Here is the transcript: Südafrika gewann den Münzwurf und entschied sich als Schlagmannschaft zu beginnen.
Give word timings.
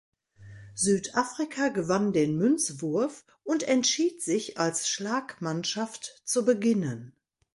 Südafrika 0.73 1.67
gewann 1.67 2.11
den 2.11 2.35
Münzwurf 2.35 3.23
und 3.43 3.61
entschied 3.61 4.19
sich 4.23 4.57
als 4.57 4.87
Schlagmannschaft 4.89 6.23
zu 6.25 6.43
beginnen. 6.43 7.13